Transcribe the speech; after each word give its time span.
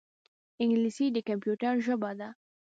انګلیسي 0.61 1.05
د 1.11 1.17
کمپیوټر 1.29 1.73
ژبه 1.85 2.11
ده 2.19 2.29